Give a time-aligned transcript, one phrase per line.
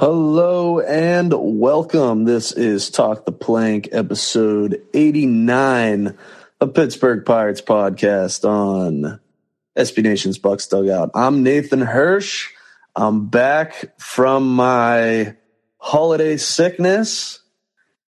[0.00, 2.22] Hello and welcome.
[2.22, 6.16] This is Talk the Plank, episode 89
[6.60, 9.18] of Pittsburgh Pirates podcast on
[9.76, 11.10] SB Nation's Bucs Dugout.
[11.16, 12.50] I'm Nathan Hirsch.
[12.94, 15.34] I'm back from my
[15.78, 17.40] holiday sickness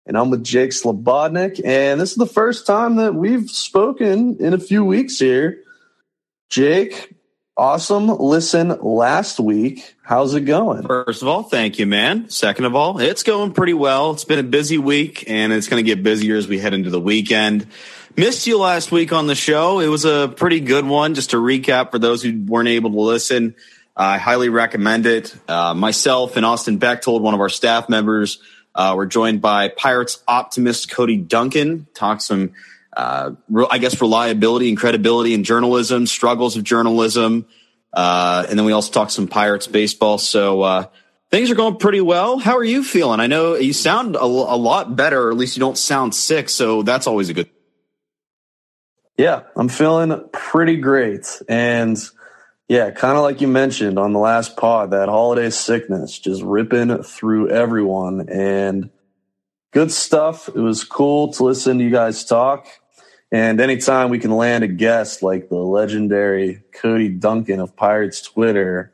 [0.04, 1.64] and I'm with Jake Slobodnik.
[1.64, 5.62] And this is the first time that we've spoken in a few weeks here.
[6.48, 7.14] Jake,
[7.58, 9.96] awesome listen last week.
[10.02, 10.86] How's it going?
[10.86, 12.30] First of all, thank you, man.
[12.30, 14.12] Second of all, it's going pretty well.
[14.12, 16.88] It's been a busy week and it's going to get busier as we head into
[16.88, 17.66] the weekend.
[18.16, 19.80] Missed you last week on the show.
[19.80, 21.14] It was a pretty good one.
[21.14, 23.56] Just to recap for those who weren't able to listen,
[23.96, 25.34] I highly recommend it.
[25.48, 28.40] Uh, myself and Austin Bechtold, one of our staff members,
[28.74, 32.52] uh, were joined by Pirates optimist Cody Duncan, talk some
[32.98, 33.30] uh,
[33.70, 37.46] I guess reliability and credibility in journalism, struggles of journalism,
[37.92, 40.18] uh, and then we also talked some Pirates baseball.
[40.18, 40.86] So uh,
[41.30, 42.38] things are going pretty well.
[42.38, 43.20] How are you feeling?
[43.20, 46.48] I know you sound a, a, lot better, or at least you don't sound sick.
[46.48, 47.48] So that's always a good.
[49.16, 51.97] Yeah, I'm feeling pretty great, and
[52.69, 57.04] yeah, kind of like you mentioned on the last pod, that holiday sickness just ripping
[57.04, 58.91] through everyone, and
[59.72, 60.48] good stuff.
[60.48, 62.66] It was cool to listen to you guys talk.
[63.31, 68.93] And anytime we can land a guest like the legendary Cody Duncan of Pirates Twitter,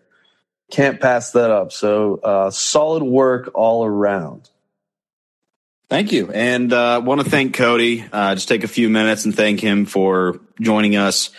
[0.70, 1.70] can't pass that up.
[1.72, 4.50] So uh, solid work all around.
[5.88, 6.32] Thank you.
[6.32, 8.04] And I uh, want to thank Cody.
[8.12, 11.30] Uh, just take a few minutes and thank him for joining us.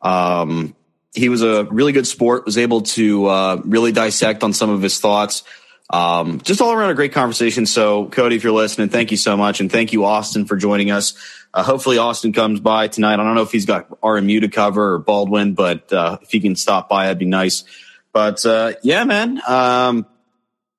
[0.00, 0.76] Um,
[1.14, 4.82] he was a really good sport, was able to uh, really dissect on some of
[4.82, 5.42] his thoughts.
[5.90, 7.66] Um, just all around a great conversation.
[7.66, 9.60] So, Cody, if you're listening, thank you so much.
[9.60, 11.14] And thank you, Austin, for joining us.
[11.52, 13.14] Uh, hopefully Austin comes by tonight.
[13.14, 16.40] I don't know if he's got RMU to cover or Baldwin, but uh, if he
[16.40, 17.64] can stop by, that'd be nice.
[18.12, 20.06] But uh, yeah, man, um,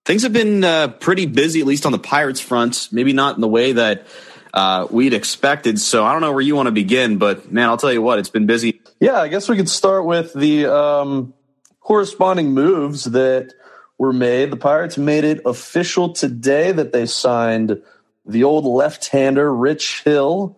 [0.05, 2.89] things have been uh, pretty busy, at least on the Pirates front.
[2.91, 4.07] Maybe not in the way that
[4.53, 5.79] uh, we'd expected.
[5.79, 8.19] So I don't know where you want to begin, but man, I'll tell you what,
[8.19, 8.81] it's been busy.
[8.99, 11.33] Yeah, I guess we could start with the um,
[11.81, 13.53] corresponding moves that
[13.97, 14.51] were made.
[14.51, 17.81] The Pirates made it official today that they signed
[18.25, 20.57] the old left-hander Rich Hill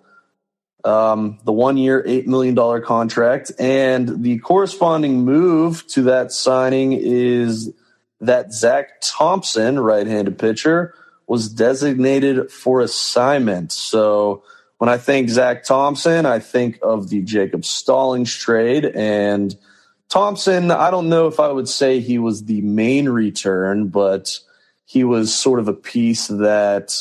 [0.88, 3.52] um, the one year, $8 million contract.
[3.59, 7.74] And the corresponding move to that signing is
[8.22, 10.94] that Zach Thompson, right handed pitcher,
[11.28, 13.74] was designated for assignment.
[13.74, 14.44] So
[14.78, 18.86] when I think Zach Thompson, I think of the Jacob Stallings trade.
[18.86, 19.56] And
[20.09, 24.40] Thompson, I don't know if I would say he was the main return, but
[24.85, 26.95] he was sort of a piece that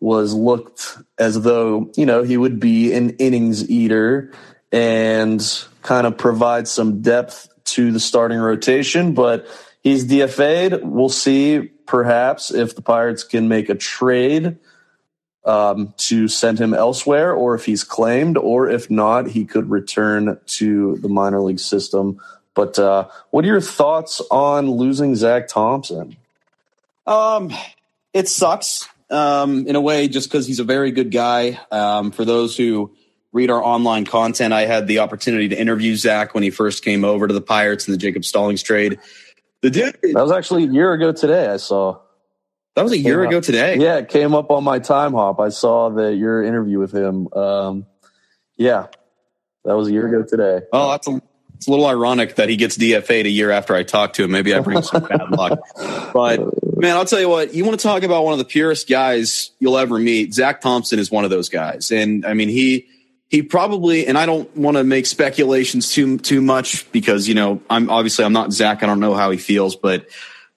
[0.00, 4.32] was looked as though, you know, he would be an innings eater
[4.72, 9.14] and kind of provide some depth to the starting rotation.
[9.14, 9.46] But
[9.82, 10.82] he's DFA'd.
[10.82, 14.58] We'll see perhaps if the Pirates can make a trade
[15.44, 20.38] um, to send him elsewhere or if he's claimed, or if not, he could return
[20.46, 22.20] to the minor league system.
[22.54, 26.16] But uh, what are your thoughts on losing Zach Thompson?
[27.06, 27.52] Um,
[28.12, 31.58] it sucks um, in a way, just because he's a very good guy.
[31.70, 32.92] Um, for those who
[33.32, 37.04] read our online content, I had the opportunity to interview Zach when he first came
[37.04, 38.98] over to the Pirates in the Jacob Stallings trade.
[39.62, 41.46] The dude that was actually a year ago today.
[41.48, 42.00] I saw
[42.76, 43.76] that was a year ago today.
[43.78, 45.40] Yeah, it came up on my Timehop.
[45.40, 47.32] I saw that your interview with him.
[47.32, 47.86] Um,
[48.56, 48.86] yeah,
[49.64, 50.66] that was a year ago today.
[50.72, 51.20] Oh, that's a
[51.60, 54.30] it's a little ironic that he gets DFA'd a year after I talked to him.
[54.30, 55.58] Maybe I bring some bad luck.
[56.14, 56.40] But
[56.78, 59.50] man, I'll tell you what, you want to talk about one of the purest guys
[59.60, 60.32] you'll ever meet.
[60.32, 61.92] Zach Thompson is one of those guys.
[61.92, 62.88] And I mean, he,
[63.28, 67.60] he probably, and I don't want to make speculations too, too much because, you know,
[67.68, 68.82] I'm obviously I'm not Zach.
[68.82, 70.06] I don't know how he feels, but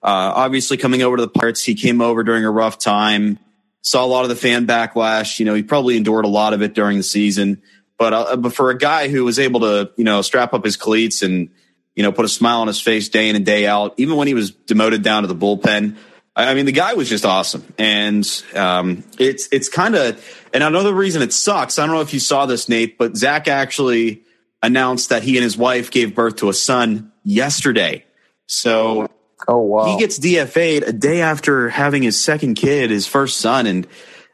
[0.04, 3.38] Uh, obviously, coming over to the Pirates, he came over during a rough time.
[3.80, 5.38] Saw a lot of the fan backlash.
[5.38, 7.62] You know, he probably endured a lot of it during the season.
[7.96, 10.76] But uh, but for a guy who was able to you know strap up his
[10.76, 11.48] cleats and
[11.94, 14.28] you know put a smile on his face day in and day out, even when
[14.28, 15.96] he was demoted down to the bullpen.
[16.36, 20.92] I mean, the guy was just awesome, and um, it's it's kind of and another
[20.92, 21.78] reason it sucks.
[21.78, 24.22] I don't know if you saw this, Nate, but Zach actually
[24.62, 28.04] announced that he and his wife gave birth to a son yesterday.
[28.46, 29.08] So
[29.46, 29.86] Oh wow.
[29.86, 33.86] he gets DFA'd a day after having his second kid, his first son, and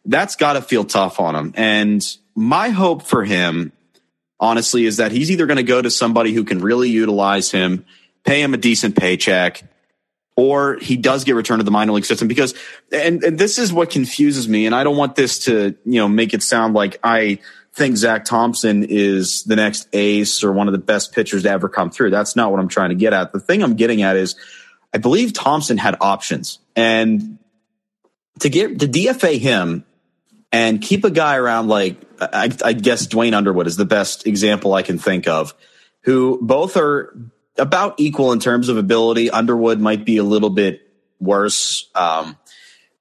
[0.04, 1.52] that's got to feel tough on him.
[1.56, 2.04] And
[2.34, 3.72] my hope for him,
[4.38, 7.84] honestly, is that he's either going to go to somebody who can really utilize him,
[8.24, 9.62] pay him a decent paycheck,
[10.36, 12.54] or he does get returned to the minor league system because,
[12.92, 14.66] and, and this is what confuses me.
[14.66, 17.40] And I don't want this to, you know, make it sound like I
[17.74, 21.68] think Zach Thompson is the next ace or one of the best pitchers to ever
[21.68, 22.10] come through.
[22.10, 23.32] That's not what I'm trying to get at.
[23.32, 24.34] The thing I'm getting at is
[24.92, 27.38] I believe Thompson had options and
[28.40, 29.84] to get to DFA him
[30.52, 34.74] and keep a guy around like I, I guess Duane Underwood is the best example
[34.74, 35.54] I can think of,
[36.02, 37.16] who both are
[37.56, 39.30] about equal in terms of ability.
[39.30, 40.82] Underwood might be a little bit
[41.20, 41.88] worse.
[41.94, 42.36] Um,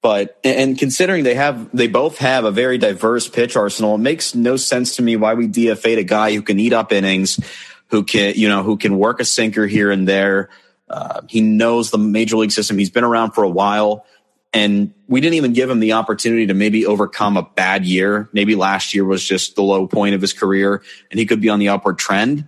[0.02, 4.34] but and considering they have they both have a very diverse pitch arsenal, it makes
[4.34, 7.40] no sense to me why we DFA a guy who can eat up innings,
[7.88, 10.50] who can you know who can work a sinker here and there.
[10.90, 12.78] Uh, he knows the major league system.
[12.78, 14.06] He's been around for a while,
[14.54, 18.30] and we didn't even give him the opportunity to maybe overcome a bad year.
[18.34, 20.82] Maybe last year was just the low point of his career,
[21.12, 22.48] and he could be on the upward trend.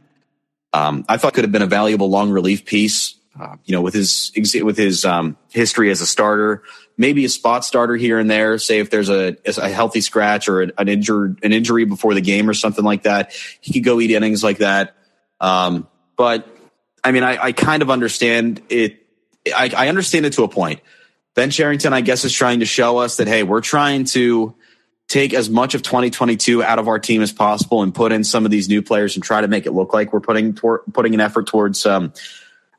[0.73, 3.15] Um, I thought could have been a valuable long relief piece.
[3.39, 6.63] Uh, you know, with his with his um, history as a starter,
[6.97, 8.57] maybe a spot starter here and there.
[8.57, 12.49] Say if there's a, a healthy scratch or an injured an injury before the game
[12.49, 14.95] or something like that, he could go eat innings like that.
[15.39, 15.87] Um,
[16.17, 16.45] but
[17.03, 19.05] I mean, I, I, kind of understand it.
[19.47, 20.81] I, I understand it to a point.
[21.33, 24.55] Ben Cherington, I guess, is trying to show us that hey, we're trying to
[25.07, 28.45] take as much of 2022 out of our team as possible and put in some
[28.45, 31.13] of these new players and try to make it look like we're putting tor- putting
[31.13, 32.13] an effort towards um,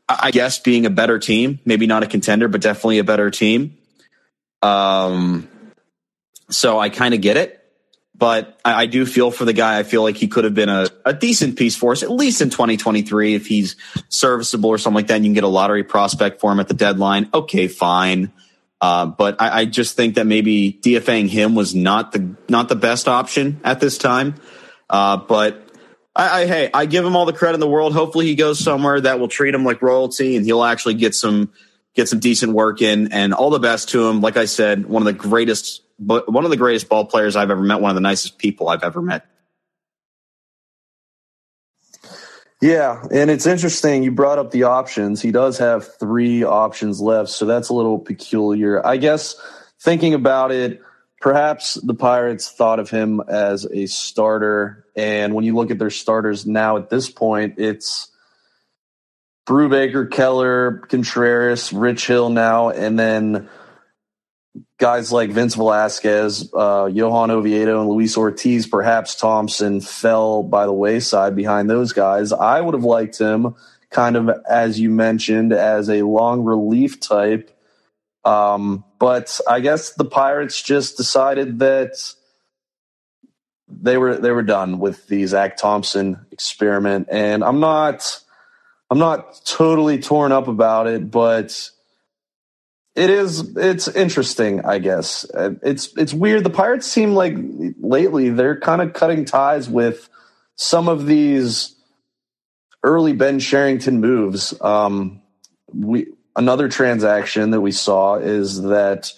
[0.08, 3.76] I guess being a better team, maybe not a contender, but definitely a better team.
[4.60, 5.48] Um,
[6.50, 7.61] so I kind of get it,
[8.22, 9.80] but I, I, do feel for the guy.
[9.80, 12.40] I feel like he could have been a, a decent piece for us, at least
[12.40, 13.74] in 2023, if he's
[14.10, 15.16] serviceable or something like that.
[15.16, 17.28] And you can get a lottery prospect for him at the deadline.
[17.34, 18.32] Okay, fine.
[18.80, 22.76] Uh, but I, I, just think that maybe DFAing him was not the not the
[22.76, 24.36] best option at this time.
[24.88, 25.68] Uh, but
[26.14, 27.92] I, I, hey, I give him all the credit in the world.
[27.92, 31.50] Hopefully, he goes somewhere that will treat him like royalty, and he'll actually get some
[31.94, 33.12] get some decent work in.
[33.12, 34.20] And all the best to him.
[34.20, 37.62] Like I said, one of the greatest, one of the greatest ball players I've ever
[37.62, 37.80] met.
[37.80, 39.26] One of the nicest people I've ever met.
[42.60, 44.04] Yeah, and it's interesting.
[44.04, 45.20] You brought up the options.
[45.20, 48.86] He does have three options left, so that's a little peculiar.
[48.86, 49.34] I guess
[49.80, 50.80] thinking about it
[51.22, 54.84] perhaps the Pirates thought of him as a starter.
[54.94, 58.10] And when you look at their starters now at this point, it's
[59.46, 63.48] Brubaker, Keller, Contreras, Rich Hill now, and then
[64.78, 68.66] guys like Vince Velasquez, uh, Johan Oviedo, and Luis Ortiz.
[68.66, 72.32] Perhaps Thompson fell by the wayside behind those guys.
[72.32, 73.54] I would have liked him,
[73.90, 77.50] kind of as you mentioned, as a long relief type
[78.24, 81.96] um, but I guess the Pirates just decided that
[83.68, 88.20] they were they were done with the Zach Thompson experiment, and I'm not
[88.90, 91.70] I'm not totally torn up about it, but
[92.94, 95.24] it is it's interesting, I guess.
[95.34, 96.44] It's it's weird.
[96.44, 97.34] The Pirates seem like
[97.80, 100.08] lately they're kind of cutting ties with
[100.56, 101.74] some of these
[102.82, 104.58] early Ben Cherington moves.
[104.60, 105.22] Um,
[105.72, 109.12] we another transaction that we saw is that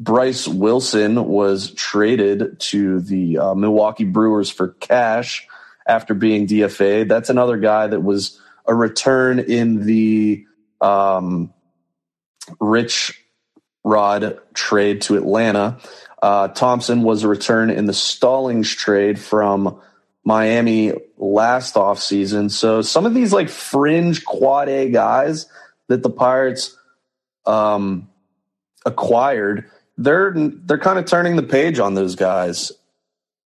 [0.00, 5.46] Bryce Wilson was traded to the uh, Milwaukee Brewers for cash
[5.88, 7.08] after being DFA.
[7.08, 10.46] That's another guy that was a return in the
[10.80, 11.52] um,
[12.60, 13.22] Rich
[13.84, 15.78] Rod trade to Atlanta.
[16.22, 19.80] Uh, Thompson was a return in the Stallings trade from
[20.24, 22.50] Miami last offseason.
[22.50, 25.46] So some of these like fringe quad A guys
[25.88, 26.76] that the Pirates
[27.46, 28.08] um,
[28.84, 32.72] acquired, they're they're kind of turning the page on those guys.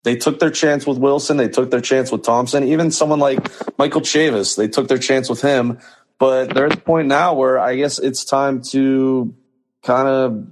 [0.03, 1.37] They took their chance with Wilson.
[1.37, 2.65] They took their chance with Thompson.
[2.65, 5.79] Even someone like Michael Chavis, they took their chance with him.
[6.21, 9.35] But they're at the point now where I guess it's time to
[9.83, 10.47] kind of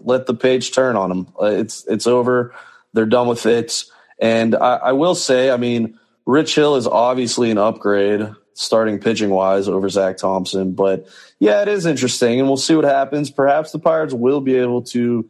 [0.00, 1.32] let the page turn on them.
[1.40, 2.54] Uh, it's it's over.
[2.92, 3.84] They're done with it.
[4.20, 9.30] And I, I will say, I mean, Rich Hill is obviously an upgrade starting pitching
[9.30, 10.72] wise over Zach Thompson.
[10.72, 11.06] But
[11.38, 13.30] yeah, it is interesting, and we'll see what happens.
[13.30, 15.28] Perhaps the Pirates will be able to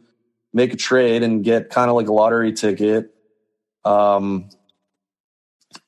[0.53, 3.13] make a trade and get kind of like a lottery ticket.
[3.85, 4.49] Um,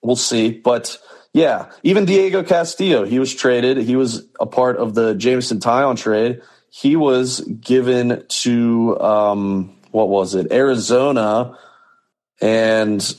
[0.02, 0.98] we'll see, but
[1.34, 3.78] yeah, even Diego Castillo, he was traded.
[3.78, 6.42] He was a part of the Jameson Taillon trade.
[6.70, 11.58] He was given to um, what was it, Arizona,
[12.40, 13.16] and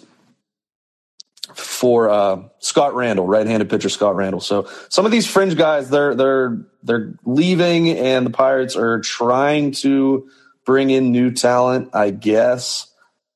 [1.55, 4.41] for uh, Scott Randall, right-handed pitcher Scott Randall.
[4.41, 9.73] So some of these fringe guys, they're they're they're leaving, and the Pirates are trying
[9.73, 10.29] to
[10.65, 11.91] bring in new talent.
[11.95, 12.93] I guess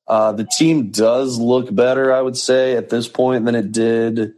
[0.07, 4.35] uh, the team does look better, I would say, at this point than it did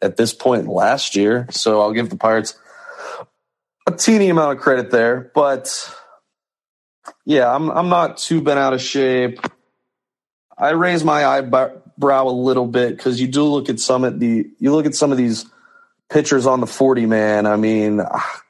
[0.00, 1.46] at this point last year.
[1.50, 2.58] So I'll give the Pirates
[3.86, 5.94] a teeny amount of credit there, but
[7.24, 9.40] yeah, I'm I'm not too bent out of shape.
[10.56, 14.50] I raise my eyebrow a little bit because you do look at some of the
[14.58, 15.46] you look at some of these
[16.10, 17.46] pitchers on the 40 man.
[17.46, 18.42] I mean, ah,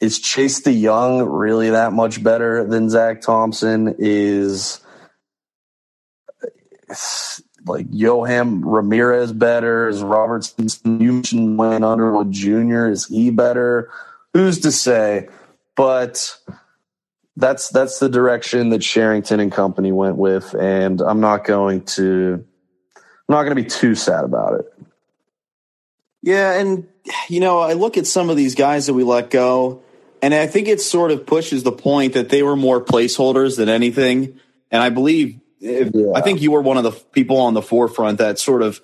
[0.00, 3.96] is Chase De Jong really that much better than Zach Thompson?
[3.98, 4.80] Is
[7.66, 9.88] like Yohan Ramirez better?
[9.88, 10.68] Is Robertson
[11.00, 12.86] you mentioned Wayne Underwood Jr.
[12.86, 13.90] Is he better?
[14.34, 15.28] Who's to say?
[15.76, 16.38] But
[17.36, 22.44] that's that's the direction that Cherington and company went with, and I'm not going to
[22.94, 24.72] I'm not going to be too sad about it.
[26.22, 26.86] Yeah, and
[27.28, 29.82] you know, I look at some of these guys that we let go,
[30.20, 33.68] and I think it sort of pushes the point that they were more placeholders than
[33.68, 34.38] anything.
[34.70, 36.12] And I believe, yeah.
[36.14, 38.80] I think you were one of the people on the forefront that sort of,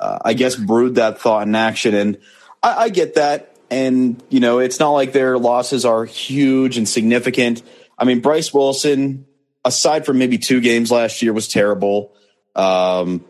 [0.00, 1.94] uh, I guess, brewed that thought in action.
[1.94, 2.18] And
[2.62, 3.56] I, I get that.
[3.70, 7.62] And you know, it's not like their losses are huge and significant.
[7.98, 9.26] I mean, Bryce Wilson,
[9.64, 12.12] aside from maybe two games last year, was terrible.
[12.54, 13.24] Um,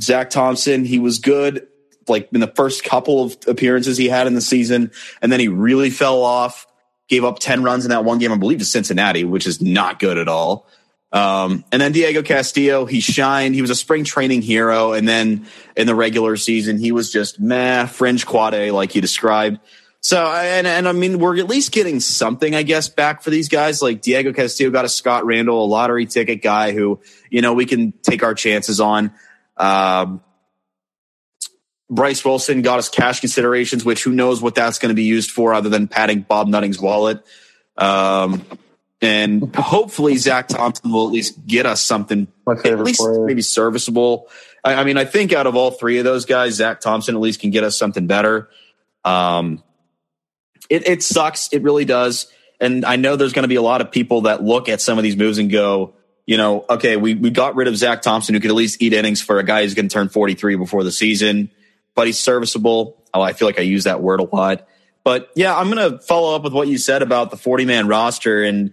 [0.00, 1.66] Zach Thompson, he was good
[2.08, 4.90] like in the first couple of appearances he had in the season,
[5.20, 6.66] and then he really fell off.
[7.08, 9.98] Gave up ten runs in that one game, I believe, to Cincinnati, which is not
[9.98, 10.66] good at all.
[11.12, 13.54] Um, and then Diego Castillo, he shined.
[13.54, 17.38] He was a spring training hero, and then in the regular season, he was just
[17.38, 19.58] meh, fringe quad A, like he described.
[20.00, 23.48] So, and, and I mean, we're at least getting something, I guess, back for these
[23.48, 23.80] guys.
[23.80, 27.00] Like Diego Castillo got a Scott Randall, a lottery ticket guy who,
[27.30, 29.12] you know, we can take our chances on.
[29.56, 30.20] Um,
[31.88, 35.30] Bryce Wilson got us cash considerations, which who knows what that's going to be used
[35.30, 37.22] for other than padding Bob Nutting's wallet.
[37.76, 38.44] Um,
[39.02, 43.26] and hopefully Zach Thompson will at least get us something, at least player.
[43.26, 44.28] maybe serviceable.
[44.64, 47.20] I, I, mean, I think out of all three of those guys, Zach Thompson at
[47.20, 48.48] least can get us something better.
[49.04, 49.64] Um,
[50.70, 51.52] it, it sucks.
[51.52, 52.28] It really does.
[52.60, 54.98] And I know there's going to be a lot of people that look at some
[54.98, 55.94] of these moves and go,
[56.24, 58.92] you know, okay, we, we got rid of Zach Thompson, who could at least eat
[58.92, 61.50] innings for a guy who's going to turn 43 before the season,
[61.96, 63.02] but he's serviceable.
[63.12, 64.68] Oh, I feel like I use that word a lot.
[65.02, 67.88] But yeah, I'm going to follow up with what you said about the 40 man
[67.88, 68.44] roster.
[68.44, 68.72] And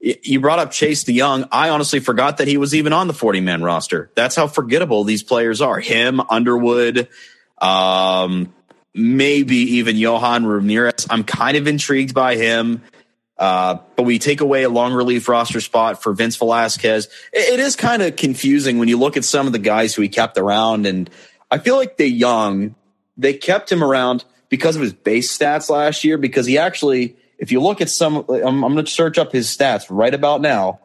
[0.00, 1.48] you brought up Chase Young.
[1.50, 4.10] I honestly forgot that he was even on the 40 man roster.
[4.14, 5.80] That's how forgettable these players are.
[5.80, 7.08] Him, Underwood,
[7.58, 8.52] um,
[8.94, 11.06] maybe even Yohan Ramirez.
[11.10, 12.82] I'm kind of intrigued by him.
[13.36, 17.06] Uh, but we take away a long relief roster spot for Vince Velasquez.
[17.32, 20.02] it, it is kind of confusing when you look at some of the guys who
[20.02, 20.86] he kept around.
[20.86, 21.08] And
[21.48, 22.74] I feel like De Jong,
[23.16, 27.52] they kept him around because of his base stats last year, because he actually, if
[27.52, 30.80] you look at some, I'm, I'm going to search up his stats right about now.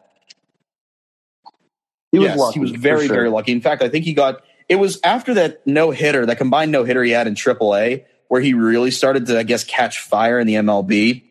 [2.11, 2.53] He was yes, lucky.
[2.53, 3.15] He was very, sure.
[3.15, 3.51] very lucky.
[3.51, 6.83] In fact, I think he got it was after that no hitter, that combined no
[6.83, 10.47] hitter he had in AAA, where he really started to, I guess, catch fire in
[10.47, 11.23] the MLB.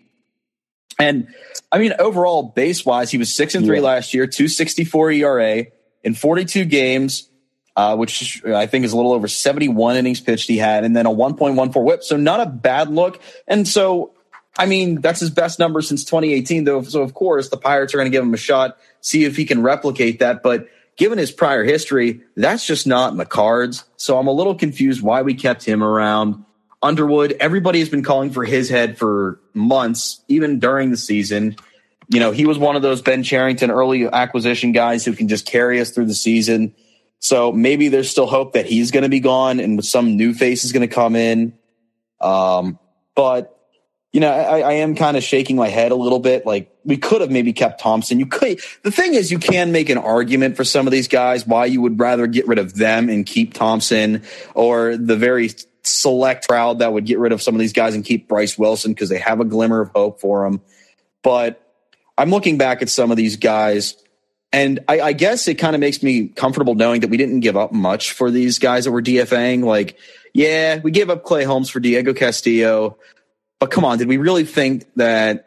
[0.98, 1.28] And
[1.70, 3.84] I mean, overall, base wise, he was six and three yeah.
[3.84, 5.66] last year, 264 ERA
[6.04, 7.28] in 42 games,
[7.74, 11.06] uh, which I think is a little over 71 innings pitched he had, and then
[11.06, 12.04] a 1.14 WHIP.
[12.04, 13.20] So not a bad look.
[13.48, 14.12] And so,
[14.58, 16.82] I mean, that's his best number since 2018, though.
[16.82, 19.44] So of course, the Pirates are going to give him a shot, see if he
[19.44, 20.42] can replicate that.
[20.42, 23.84] But given his prior history, that's just not in the cards.
[23.96, 26.44] So I'm a little confused why we kept him around.
[26.82, 31.56] Underwood, everybody has been calling for his head for months, even during the season.
[32.08, 35.46] You know, he was one of those Ben Cherington early acquisition guys who can just
[35.46, 36.74] carry us through the season.
[37.20, 40.64] So maybe there's still hope that he's going to be gone and some new face
[40.64, 41.56] is going to come in.
[42.20, 42.80] Um,
[43.14, 43.61] but
[44.12, 46.44] you know, I, I am kind of shaking my head a little bit.
[46.44, 48.18] Like we could have maybe kept Thompson.
[48.20, 48.60] You could.
[48.82, 51.80] The thing is, you can make an argument for some of these guys why you
[51.80, 54.22] would rather get rid of them and keep Thompson,
[54.54, 55.50] or the very
[55.82, 58.92] select crowd that would get rid of some of these guys and keep Bryce Wilson
[58.92, 60.60] because they have a glimmer of hope for him.
[61.22, 61.58] But
[62.18, 63.96] I'm looking back at some of these guys,
[64.52, 67.56] And I, I guess it kind of makes me comfortable knowing that we didn't give
[67.56, 69.64] up much for these guys that were DFAing.
[69.64, 69.96] Like,
[70.34, 72.98] yeah, we gave up Clay Holmes for Diego Castillo,
[73.62, 75.46] but come on, did we really think that?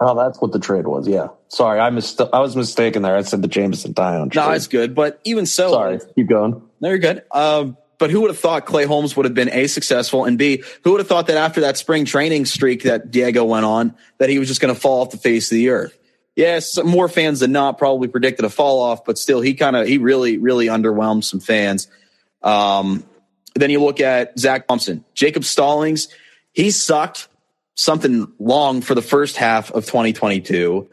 [0.00, 1.08] Oh, that's what the trade was.
[1.08, 1.28] Yeah.
[1.48, 2.20] Sorry, I missed.
[2.20, 3.16] I was mistaken there.
[3.16, 4.34] I said the Jameson Taillon.
[4.34, 5.98] No, it's good, but even so, sorry.
[6.14, 6.60] Keep going.
[6.82, 7.22] No, you're good.
[7.30, 10.62] Um, but who would have thought Clay Holmes would have been a successful and b
[10.84, 14.28] who would have thought that after that spring training streak that Diego went on that
[14.28, 15.98] he was just going to fall off the face of the earth?
[16.36, 19.86] Yes, more fans than not probably predicted a fall off, but still, he kind of
[19.86, 21.88] he really really underwhelmed some fans.
[22.42, 23.04] Um,
[23.54, 26.08] then you look at Zach Thompson, Jacob Stallings,
[26.58, 27.28] he sucked
[27.76, 30.90] something long for the first half of 2022.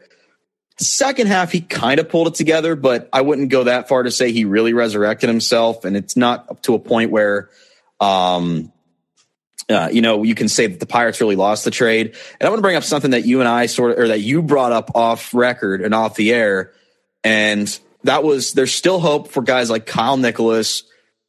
[0.78, 4.12] Second half, he kind of pulled it together, but I wouldn't go that far to
[4.12, 5.84] say he really resurrected himself.
[5.84, 7.50] And it's not up to a point where,
[7.98, 8.72] um,
[9.68, 12.14] uh, you know, you can say that the Pirates really lost the trade.
[12.38, 14.20] And I want to bring up something that you and I sort of, or that
[14.20, 16.74] you brought up off record and off the air.
[17.24, 20.84] And that was there's still hope for guys like Kyle Nicolas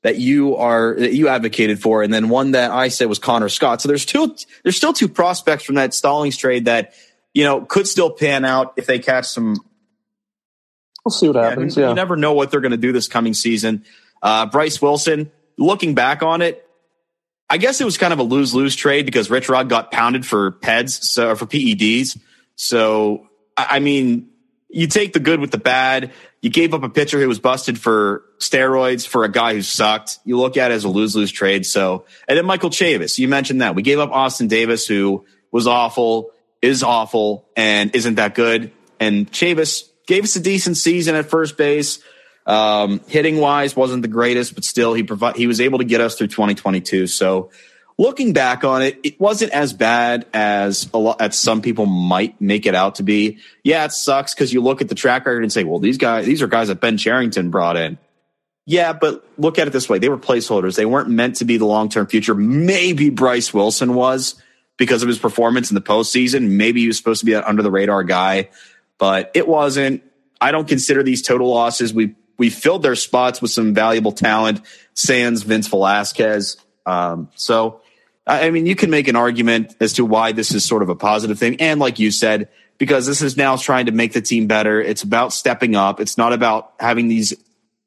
[0.08, 3.50] that you are that you advocated for, and then one that I said was Connor
[3.50, 3.82] Scott.
[3.82, 4.34] So there's two
[4.64, 6.94] there's still two prospects from that Stallings trade that
[7.34, 9.58] you know could still pan out if they catch some.
[11.04, 11.76] We'll see what happens.
[11.76, 13.84] Yeah, you never know what they're going to do this coming season.
[14.24, 16.66] Uh, Bryce Wilson, looking back on it,
[17.50, 20.26] I guess it was kind of a lose lose trade because Rich Rod got pounded
[20.26, 22.18] for PEDs, so for PEDs.
[22.56, 24.30] So I mean,
[24.70, 26.14] you take the good with the bad.
[26.42, 30.20] You gave up a pitcher who was busted for steroids for a guy who sucked.
[30.24, 31.66] You look at it as a lose lose trade.
[31.66, 35.66] So, and then Michael Chavis, you mentioned that we gave up Austin Davis, who was
[35.66, 38.72] awful, is awful, and isn't that good.
[39.00, 42.00] And Chavis gave us a decent season at first base.
[42.46, 46.02] Um, hitting wise wasn't the greatest, but still he provide he was able to get
[46.02, 47.08] us through 2022.
[47.08, 47.52] So
[47.98, 52.40] looking back on it, it wasn't as bad as a lot as some people might
[52.40, 53.40] make it out to be.
[53.64, 56.26] Yeah, it sucks because you look at the track record and say, well, these guys
[56.26, 57.98] these are guys that Ben Cherington brought in.
[58.66, 60.76] Yeah, but look at it this way: they were placeholders.
[60.76, 62.36] They weren't meant to be the long term future.
[62.36, 64.42] Maybe Bryce Wilson was
[64.78, 66.52] because of his performance in the postseason.
[66.52, 68.50] Maybe he was supposed to be an under the radar guy,
[68.98, 70.04] but it wasn't.
[70.40, 71.94] I don't consider these total losses.
[71.94, 74.62] We we filled their spots with some valuable talent,
[74.94, 76.58] sans Vince Velasquez.
[76.86, 77.82] Um, so,
[78.28, 80.96] I mean, you can make an argument as to why this is sort of a
[80.96, 81.62] positive thing.
[81.62, 84.82] And like you said, because this is now trying to make the team better.
[84.82, 86.00] It's about stepping up.
[86.00, 87.32] It's not about having these,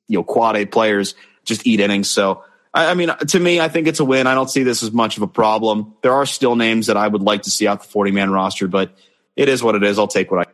[0.09, 2.11] you know, quad A players just eat innings.
[2.11, 4.27] So, I, I mean, to me, I think it's a win.
[4.27, 5.95] I don't see this as much of a problem.
[6.03, 8.67] There are still names that I would like to see out the 40 man roster,
[8.67, 8.93] but
[9.37, 9.99] it is what it is.
[9.99, 10.51] I'll take what I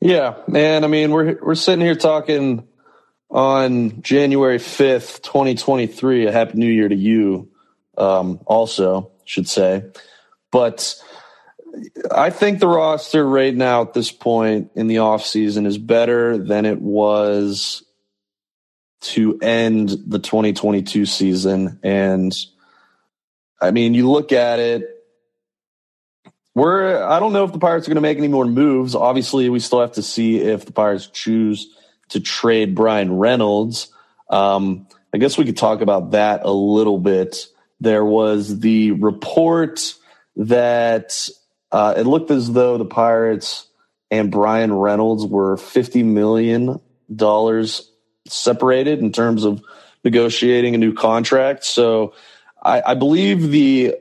[0.00, 0.82] yeah, man.
[0.82, 2.66] I mean, we're we're sitting here talking
[3.30, 6.26] on January fifth, twenty twenty three.
[6.26, 7.48] A happy New Year to you,
[7.96, 9.84] um, also should say.
[10.50, 10.94] But
[12.10, 16.36] I think the roster right now at this point in the off season is better
[16.36, 17.84] than it was
[19.02, 21.78] to end the 2022 season.
[21.82, 22.36] And
[23.60, 24.84] I mean, you look at it,
[26.54, 28.96] we're I don't know if the Pirates are going to make any more moves.
[28.96, 31.68] Obviously, we still have to see if the Pirates choose
[32.10, 33.92] to trade Bryan Reynolds.
[34.28, 37.46] Um, I guess we could talk about that a little bit.
[37.80, 39.94] There was the report
[40.36, 41.28] that
[41.72, 43.66] uh, it looked as though the Pirates
[44.10, 46.80] and Bryan Reynolds were fifty million
[47.14, 47.90] dollars
[48.28, 49.62] separated in terms of
[50.04, 51.64] negotiating a new contract.
[51.64, 52.14] So
[52.62, 53.96] I, I believe the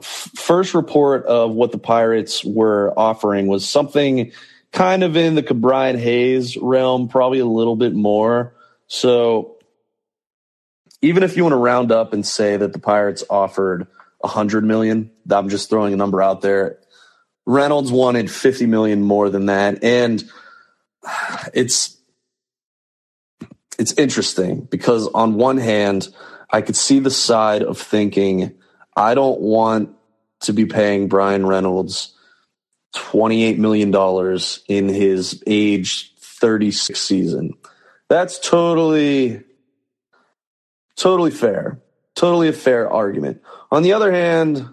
[0.00, 4.32] first report of what the Pirates were offering was something
[4.74, 8.54] kind of in the Ke'Bryan Hayes realm, probably a little bit more.
[8.88, 9.56] So
[11.00, 13.86] even if you want to round up and say that the Pirates offered
[14.22, 16.80] a hundred million, I'm just throwing a number out there.
[17.46, 19.84] Reynolds wanted 50 million more than that.
[19.84, 20.24] And
[21.54, 21.96] it's,
[23.78, 26.08] it's interesting because on one hand,
[26.50, 28.54] I could see the side of thinking,
[28.96, 29.94] I don't want
[30.40, 32.13] to be paying Bryan Reynolds
[32.94, 33.92] $28 million
[34.68, 37.54] in his age 36 season.
[38.08, 39.42] That's totally,
[40.96, 41.80] totally fair.
[42.14, 43.42] Totally a fair argument.
[43.72, 44.68] On the other hand,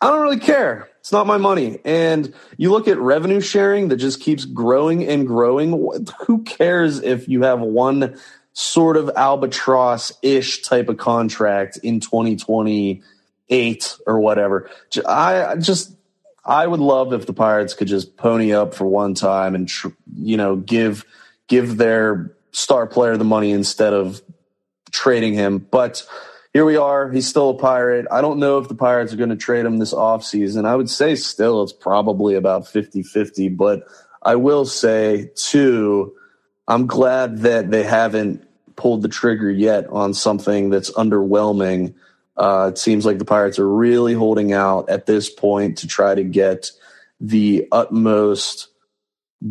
[0.00, 0.88] I don't really care.
[0.98, 1.78] It's not my money.
[1.84, 5.70] And you look at revenue sharing that just keeps growing and growing.
[6.26, 8.18] Who cares if you have one
[8.54, 14.70] sort of albatross ish type of contract in 2028 or whatever.
[15.06, 15.93] I just,
[16.46, 19.70] I would love if the Pirates could just pony up for one time and,
[20.14, 21.04] you know, give,
[21.48, 24.22] give their star player the money instead of
[24.90, 25.58] trading him.
[25.58, 26.06] But
[26.52, 27.10] here we are.
[27.10, 28.06] He's still a pirate.
[28.10, 30.66] I don't know if the Pirates are going to trade him this offseason.
[30.66, 33.88] I would say still it's probably about 50 50, but
[34.22, 36.14] I will say, too,
[36.68, 41.94] I'm glad that they haven't pulled the trigger yet on something that's underwhelming.
[42.36, 46.14] Uh, it seems like the Pirates are really holding out at this point to try
[46.14, 46.70] to get
[47.20, 48.68] the utmost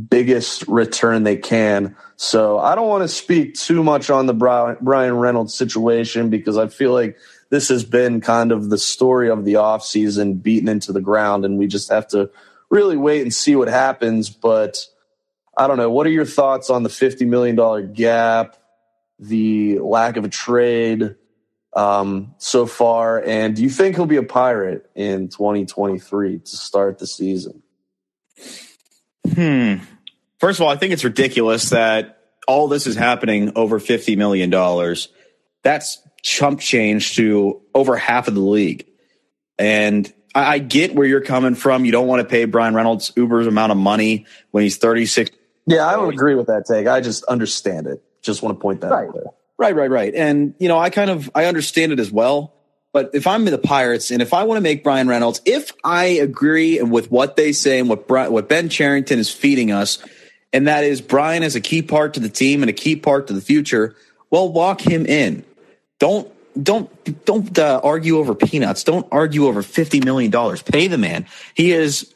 [0.10, 1.96] biggest return they can.
[2.16, 6.68] So I don't want to speak too much on the Bryan Reynolds situation because I
[6.68, 7.18] feel like
[7.50, 11.58] this has been kind of the story of the offseason beaten into the ground and
[11.58, 12.30] we just have to
[12.70, 14.30] really wait and see what happens.
[14.30, 14.86] But
[15.58, 15.92] I don't know.
[15.92, 18.58] What are your thoughts on the $50 million gap,
[19.20, 21.16] the lack of a trade
[21.76, 23.22] um, so far?
[23.22, 27.64] And do you think he'll be a pirate in 2023 to start the season?
[29.34, 29.76] Hmm.
[30.40, 34.50] First of all, I think it's ridiculous that all this is happening over $50 million.
[35.64, 38.88] That's chump change to over half of the league.
[39.58, 41.86] And I, I get where you're coming from.
[41.86, 45.32] You don't want to pay Bryan Reynolds Uber's amount of money when he's 36.
[45.66, 46.88] Yeah, I don't agree with that take.
[46.88, 48.04] I just understand it.
[48.22, 49.08] Just want to point that right.
[49.08, 49.24] out there.
[49.58, 50.14] Right, right, right.
[50.14, 52.54] And, you know, I kind of, I understand it as well.
[52.94, 56.06] But if I'm the Pirates and if I want to make Bryan Reynolds, if I
[56.06, 59.98] agree with what they say and what what Ben Cherington is feeding us,
[60.54, 63.28] and that is Bryan is a key part to the team and a key part
[63.28, 63.96] to the future,
[64.30, 65.44] well, walk him in.
[65.98, 68.84] Don't don't don't uh, argue over peanuts.
[68.84, 70.62] Don't argue over fifty million dollars.
[70.62, 71.26] Pay the man.
[71.56, 72.14] He has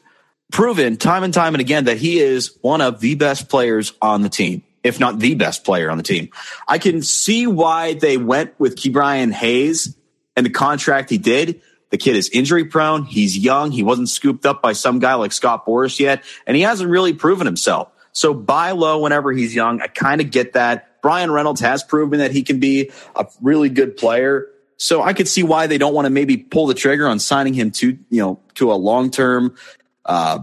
[0.52, 4.22] proven time and time and again that he is one of the best players on
[4.22, 6.28] the team, if not the best player on the team.
[6.66, 9.96] I can see why they went with Ke'Bryan Hayes
[10.36, 11.60] and the contract he did.
[11.90, 13.04] The kid is injury prone.
[13.04, 13.70] He's young.
[13.70, 17.14] He wasn't scooped up by some guy like Scott Boras yet, and he hasn't really
[17.14, 17.90] proven himself.
[18.12, 19.80] So buy low whenever he's young.
[19.80, 21.00] I kind of get that.
[21.02, 24.48] Bryan Reynolds has proven that he can be a really good player.
[24.76, 27.54] So I could see why they don't want to maybe pull the trigger on signing
[27.54, 29.56] him to, you know, to a long term,
[30.04, 30.40] uh,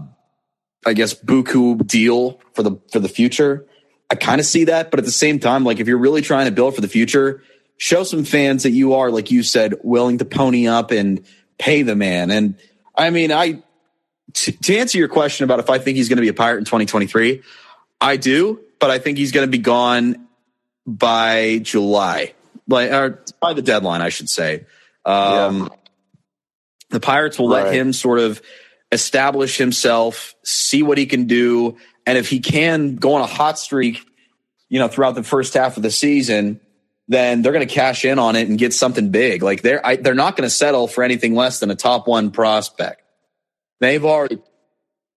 [0.84, 3.66] I guess, buku deal for the for the future.
[4.10, 6.46] I kind of see that, but at the same time, like if you're really trying
[6.46, 7.42] to build for the future,
[7.76, 11.24] show some fans that you are, like you said, willing to pony up and
[11.58, 12.30] pay the man.
[12.30, 12.56] And
[12.94, 13.62] I mean, I
[14.34, 16.58] to, to answer your question about if I think he's going to be a pirate
[16.58, 17.42] in 2023,
[18.00, 20.26] I do, but I think he's going to be gone
[20.86, 22.34] by July,
[22.68, 24.66] like or by the deadline, I should say.
[25.04, 25.68] Um, yeah.
[26.90, 27.64] The Pirates will right.
[27.64, 28.40] let him sort of
[28.92, 33.58] establish himself, see what he can do, and if he can go on a hot
[33.58, 34.06] streak,
[34.68, 36.60] you know, throughout the first half of the season,
[37.08, 39.42] then they're going to cash in on it and get something big.
[39.42, 42.30] Like they're I, they're not going to settle for anything less than a top one
[42.30, 43.02] prospect.
[43.80, 44.38] They've already,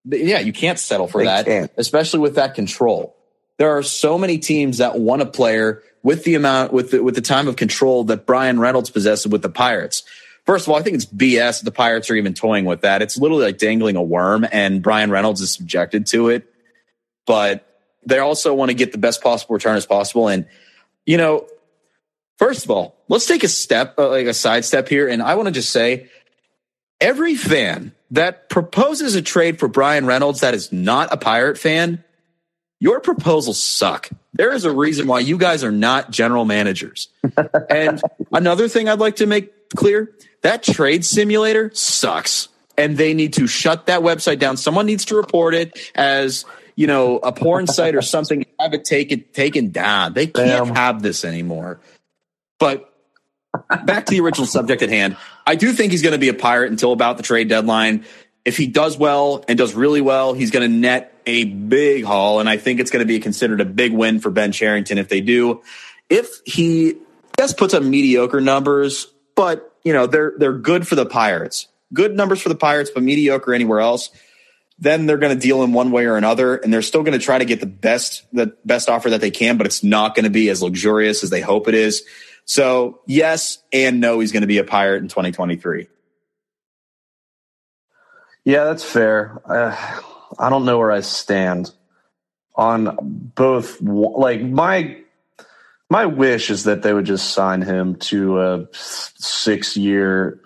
[0.06, 1.72] yeah, you can't settle for they that, can't.
[1.78, 3.16] especially with that control.
[3.58, 7.16] There are so many teams that want a player with the amount with the, with
[7.16, 10.04] the time of control that Bryan Reynolds possesses with the Pirates.
[10.46, 13.02] First of all, I think it's BS that the Pirates are even toying with that.
[13.02, 16.52] It's literally like dangling a worm, and Bryan Reynolds is subjected to it.
[17.30, 17.66] But
[18.06, 20.28] they also want to get the best possible return as possible.
[20.28, 20.48] And
[21.06, 21.48] you know,
[22.40, 25.10] First of all, let's take a step, uh, like a side step here.
[25.10, 26.08] And I want to just say
[27.02, 32.02] every fan that proposes a trade for Bryan Reynolds that is not a Pirate fan,
[32.80, 34.10] your proposals suck.
[34.32, 37.10] There is a reason why you guys are not general managers.
[37.70, 42.48] and another thing I'd like to make clear that trade simulator sucks.
[42.78, 44.56] And they need to shut that website down.
[44.56, 46.46] Someone needs to report it as
[46.80, 50.14] you know, a porn site or something, have it taken taken down.
[50.14, 50.76] They can't Damn.
[50.76, 51.82] have this anymore.
[52.58, 52.90] But
[53.84, 56.34] back to the original subject at hand, I do think he's going to be a
[56.34, 58.06] pirate until about the trade deadline.
[58.46, 62.40] If he does well and does really well, he's going to net a big haul,
[62.40, 65.10] and I think it's going to be considered a big win for Ben Cherington if
[65.10, 65.62] they do.
[66.10, 66.96] If he
[67.38, 72.16] just puts up mediocre numbers, but you know they're they're good for the Pirates, good
[72.16, 74.12] numbers for the Pirates, but mediocre anywhere else.
[74.82, 77.24] Then they're going to deal in one way or another, and they're still going to
[77.24, 80.24] try to get the best the best offer that they can, but it's not going
[80.24, 82.04] to be as luxurious as they hope it is.
[82.46, 85.88] So, yes and no, he's going to be a pirate in 2023.
[88.46, 89.42] Yeah, that's fair.
[89.46, 90.00] Uh,
[90.40, 91.72] I don't know where I stand
[92.56, 92.98] on
[93.36, 93.82] both.
[93.82, 94.98] Like my
[95.90, 100.42] my wish is that they would just sign him to a six year.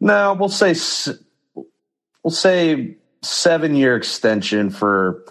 [0.00, 0.74] No, we'll say
[1.54, 5.24] we'll say seven year extension for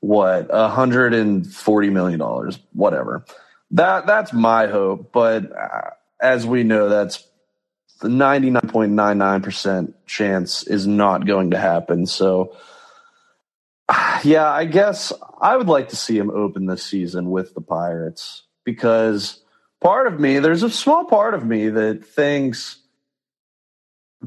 [0.00, 3.24] what a hundred and forty million dollars, whatever.
[3.70, 7.26] That that's my hope, but uh, as we know, that's
[8.00, 12.06] the ninety nine point nine nine percent chance is not going to happen.
[12.06, 12.56] So,
[14.22, 18.42] yeah, I guess I would like to see him open this season with the Pirates
[18.64, 19.40] because
[19.80, 22.78] part of me, there's a small part of me that thinks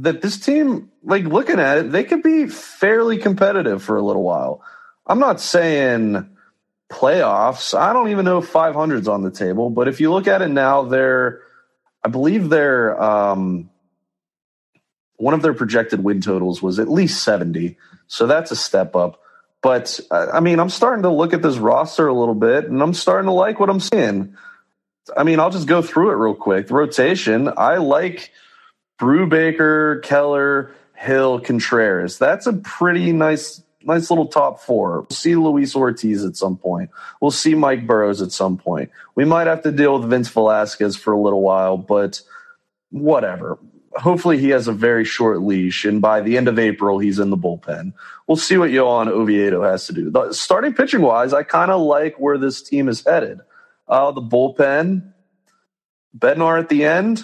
[0.02, 4.24] that this team, like looking at it, they could be fairly competitive for a little
[4.24, 4.62] while.
[5.06, 6.30] I'm not saying
[6.90, 7.78] playoffs.
[7.78, 10.50] I don't even know if 500's on the table, but if you look at it
[10.50, 11.42] now, they're,
[12.04, 13.70] I believe they're, um,
[15.18, 17.78] one of their projected win totals was at least 70.
[18.08, 19.20] So that's a step up.
[19.62, 22.94] But I mean, I'm starting to look at this roster a little bit and I'm
[22.94, 24.38] starting to like what I'm seeing.
[25.16, 26.68] I mean, I'll just go through it real quick.
[26.68, 28.32] The rotation, I like
[29.00, 32.18] Brubaker, Keller, Hill, Contreras.
[32.18, 35.02] That's a pretty nice, nice little top four.
[35.02, 36.90] We'll see Luis Ortiz at some point.
[37.22, 38.90] We'll see Mike Burrows at some point.
[39.16, 42.22] We might have to deal with Vince Velasquez for a little while, but
[42.90, 43.60] whatever.
[43.94, 47.30] Hopefully, he has a very short leash, and by the end of April, he's in
[47.32, 47.94] the bullpen.
[48.28, 50.12] We'll see what Johan Oviedo has to do.
[50.12, 53.40] The, starting pitching wise, I kind of like where this team is headed.
[53.88, 55.14] Uh, the bullpen,
[56.16, 57.24] Bednar at the end,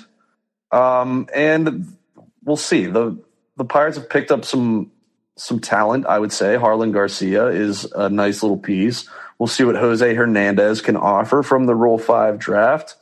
[0.74, 1.96] um, and
[2.44, 2.88] we'll see.
[2.88, 3.18] the
[3.58, 4.92] The Pirates have picked up some
[5.36, 6.06] some talent.
[6.08, 9.08] I would say Jarlin Garcia is a nice little piece.
[9.40, 12.96] We'll see what Jose Hernandez can offer from the Rule Five draft.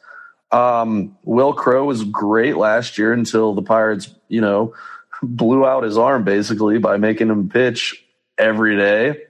[0.52, 4.74] Um, Wil Crowe was great last year until the Pirates, you know,
[5.24, 8.04] blew out his arm basically by making him pitch
[8.38, 9.24] every day.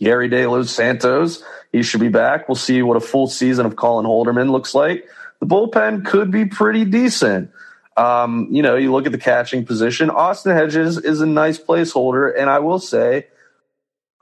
[0.00, 2.48] Yerry De Los Santos, he should be back.
[2.48, 5.06] We'll see what a full season of Colin Holderman looks like
[5.40, 7.50] the bullpen could be pretty decent.
[7.96, 10.08] Um, you know, you look at the catching position.
[10.08, 13.26] Austin Hedges is a nice placeholder, and I will say,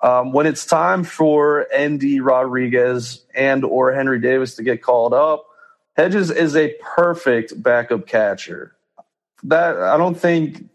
[0.02, 5.46] um, when it's time for Endy Rodriguez and or Henry Davis to get called up,
[5.96, 8.76] Hedges is a perfect backup catcher.
[9.44, 10.68] That I don't think,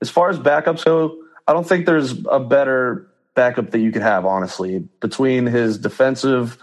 [0.00, 1.16] as far as backups go,
[1.46, 4.26] I don't think there's a better backup that you could have.
[4.26, 6.58] Honestly, between his defensive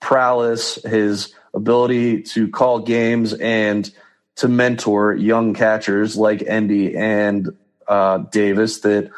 [0.00, 3.90] prowess, his ability to call games and
[4.36, 7.48] to mentor young catchers like Endy and
[7.88, 9.10] uh, Davis that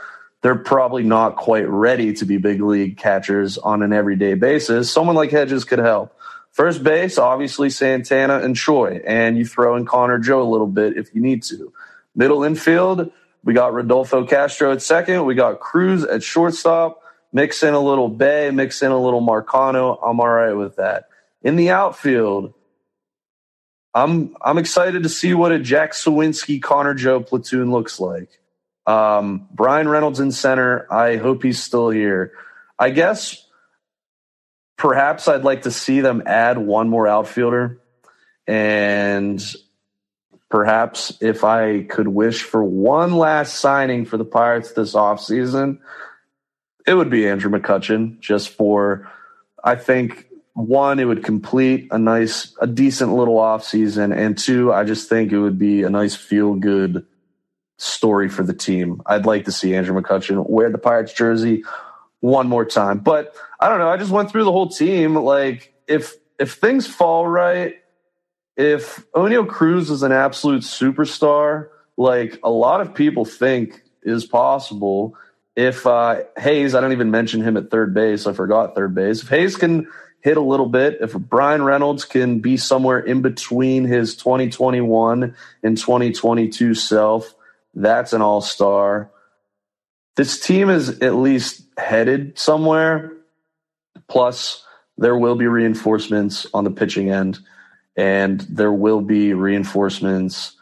[0.43, 4.91] they're probably not quite ready to be big league catchers on an everyday basis.
[4.91, 6.15] Someone like Hedges could help.
[6.53, 10.97] First base, obviously Santana and Choi, and you throw in Connor Joe a little bit
[10.97, 11.73] if you need to.
[12.15, 13.13] Middle infield,
[13.45, 15.25] we got Rodolfo Castro at second.
[15.25, 17.03] We got Cruz at shortstop.
[17.33, 19.99] Mix in a little Bay, mix in a little Marcano.
[20.03, 21.09] I'm all right with that.
[21.43, 22.55] In the outfield,
[23.95, 28.41] I'm I'm excited to see what a Jack Suwinski Connor Joe platoon looks like.
[28.87, 30.91] Um, Bryan Reynolds in center.
[30.93, 32.33] I hope he's still here.
[32.79, 33.45] I guess
[34.79, 37.81] perhaps I'd like to see them add one more outfielder.
[38.47, 39.45] And
[40.49, 45.81] perhaps if I could wish for one last signing for the Pirates this offseason,
[46.89, 49.11] it would be Andrew McCutchen, just for
[49.63, 54.73] I think one, it would complete a nice, a decent little off season, and two,
[54.73, 57.07] I just think it would be a nice feel good
[57.77, 59.03] story for the team.
[59.07, 61.63] I'd like to see Andrew McCutchen wear the Pirates jersey
[62.21, 63.91] one more time, but I don't know.
[63.91, 65.15] I just went through the whole team.
[65.15, 67.77] Like if if things fall right,
[68.57, 75.15] if Oneil Cruz is an absolute superstar, like a lot of people think is possible.
[75.59, 78.29] If uh, Hayes, I don't even mention him at third base.
[78.29, 79.23] I forgot third base.
[79.23, 79.89] If Hayes can
[80.21, 80.99] hit a little bit.
[81.01, 87.35] If Bryan Reynolds can be somewhere in between his 2021 and 2022 self,
[87.75, 89.11] that's an all star.
[90.17, 93.13] This team is at least headed somewhere.
[94.09, 94.65] Plus,
[94.97, 97.39] there will be reinforcements on the pitching end,
[97.97, 100.57] and there will be reinforcements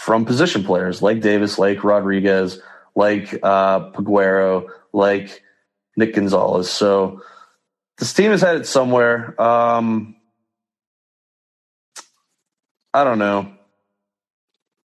[0.00, 2.58] from position players like Davis, like Rodriguez,
[2.94, 5.42] like uh, Peguero, like
[5.94, 6.70] Nick Gonzalez.
[6.70, 7.22] So
[7.98, 9.40] this team is headed somewhere.
[9.40, 10.16] Um,
[12.94, 13.52] I don't know.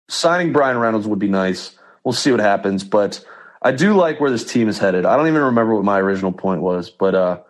[0.10, 1.78] Signing Bryan Reynolds would be nice.
[2.06, 3.26] We'll see what happens, but
[3.62, 5.06] I do like where this team is headed.
[5.06, 7.42] I don't even remember what my original point was, but uh,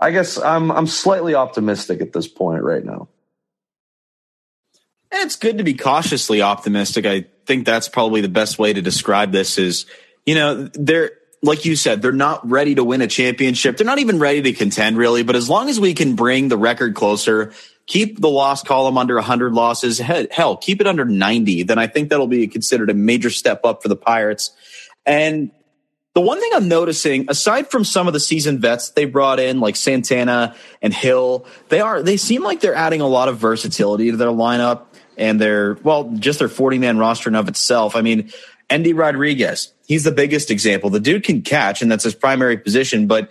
[0.00, 3.08] I guess I'm I'm slightly optimistic at this point right now.
[5.12, 7.06] It's good to be cautiously optimistic.
[7.06, 9.58] I think that's probably the best way to describe this.
[9.58, 9.86] Is
[10.26, 13.76] you know there like you said, they're not ready to win a championship.
[13.76, 15.22] They're not even ready to contend, really.
[15.22, 17.52] But as long as we can bring the record closer,
[17.86, 22.10] keep the loss column under 100 losses, hell, keep it under 90, then I think
[22.10, 24.50] that'll be considered a major step up for the Pirates.
[25.06, 25.50] And
[26.14, 29.60] the one thing I'm noticing, aside from some of the seasoned vets they brought in,
[29.60, 34.10] like Santana and Hill, they are they seem like they're adding a lot of versatility
[34.10, 37.96] to their lineup and their well, just their 40 man roster in of itself.
[37.96, 38.30] I mean,
[38.68, 40.90] Endy Rodriguez, he's the biggest example.
[40.90, 43.30] The dude can catch, and that's his primary position, but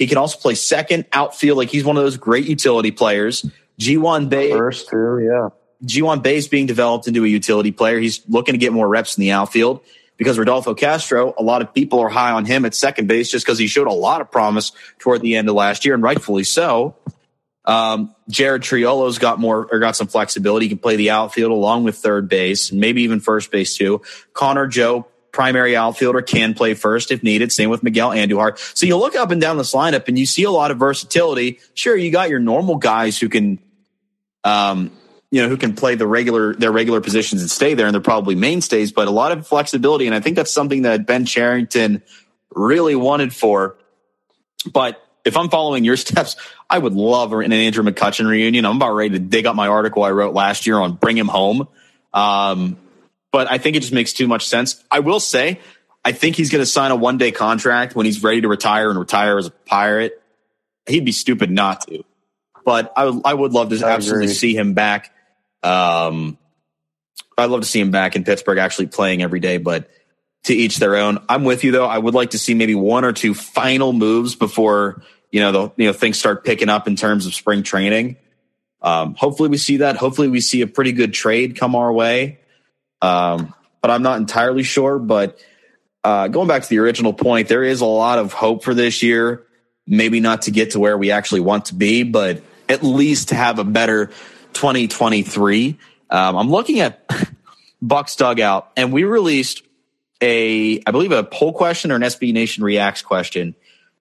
[0.00, 1.58] He can also play second, outfield.
[1.58, 3.44] Like he's one of those great utility players.
[3.78, 4.48] Ji-hwan Bae.
[4.48, 5.50] First, too, yeah.
[5.84, 7.98] Ji-hwan Bae is being developed into a utility player.
[8.00, 9.82] He's looking to get more reps in the outfield
[10.16, 13.44] because Rodolfo Castro, a lot of people are high on him at second base just
[13.44, 16.44] because he showed a lot of promise toward the end of last year, and rightfully
[16.44, 16.96] so.
[17.70, 20.66] Um, Jared Triolo's got more or got some flexibility.
[20.66, 24.02] He can play the outfield along with third base and maybe even first base too.
[24.32, 27.52] Connor Joe, primary outfielder, can play first if needed.
[27.52, 28.58] Same with Miguel Andujar.
[28.76, 31.60] So you look up and down this lineup and you see a lot of versatility.
[31.74, 33.60] Sure, you got your normal guys who can,
[34.42, 34.90] um,
[35.30, 38.00] you know, who can play the regular their regular positions and stay there, and they're
[38.00, 38.90] probably mainstays.
[38.90, 42.02] But a lot of flexibility, and I think that's something that Ben Cherington
[42.52, 43.76] really wanted for.
[44.72, 46.36] But if I'm following your steps,
[46.68, 48.64] I would love an Andrew McCutchen reunion.
[48.64, 51.28] I'm about ready to dig up my article I wrote last year on bring him
[51.28, 51.68] home.
[52.12, 52.76] Um,
[53.32, 54.82] but I think it just makes too much sense.
[54.90, 55.60] I will say,
[56.04, 58.90] I think he's going to sign a one day contract when he's ready to retire
[58.90, 60.20] and retire as a pirate.
[60.86, 62.04] He'd be stupid not to.
[62.64, 64.34] But I, I would love to I absolutely agree.
[64.34, 65.12] see him back.
[65.62, 66.38] Um,
[67.36, 69.90] I'd love to see him back in Pittsburgh actually playing every day, but
[70.44, 71.18] to each their own.
[71.28, 71.86] I'm with you though.
[71.86, 75.72] I would like to see maybe one or two final moves before you know the
[75.76, 78.16] you know things start picking up in terms of spring training.
[78.82, 79.96] Um, hopefully we see that.
[79.96, 82.38] Hopefully we see a pretty good trade come our way.
[83.02, 84.98] Um, but I'm not entirely sure.
[84.98, 85.38] But
[86.04, 89.02] uh, going back to the original point, there is a lot of hope for this
[89.02, 89.46] year.
[89.86, 93.34] Maybe not to get to where we actually want to be, but at least to
[93.34, 94.06] have a better
[94.52, 95.78] 2023.
[96.10, 97.06] Um, I'm looking at
[97.82, 99.62] Bucs Dugout, and we released
[100.20, 103.54] a, I believe, a poll question or an SB Nation reacts question,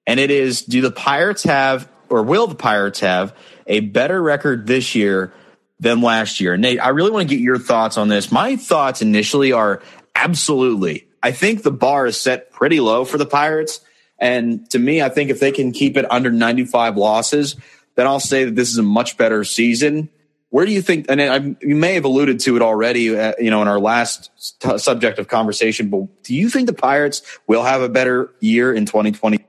[0.05, 3.35] and it is: Do the Pirates have, or will the Pirates have,
[3.67, 5.33] a better record this year
[5.79, 6.53] than last year?
[6.53, 8.31] And Nate, I really want to get your thoughts on this.
[8.31, 9.81] My thoughts initially are
[10.15, 11.07] absolutely.
[11.21, 13.81] I think the bar is set pretty low for the Pirates.
[14.17, 17.55] And to me, I think if they can keep it under 95 losses,
[17.95, 20.09] then I'll say that this is a much better season
[20.49, 21.05] where do you think?
[21.09, 24.31] And I, you may have alluded to it already, uh, you know, in our last
[24.77, 25.89] subject of conversation.
[25.89, 29.45] But do you think the Pirates will have a better year in 2020?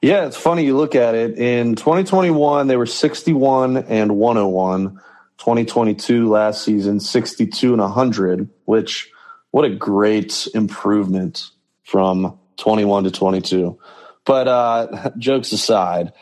[0.00, 1.38] Yeah, it's funny you look at it.
[1.38, 5.00] In 2021, they were 61 and 101.
[5.38, 9.10] 2022 last season, 62 and 100, which
[9.50, 11.50] what a great improvement
[11.82, 13.78] from 21 to 22.
[14.24, 16.12] But uh, jokes aside,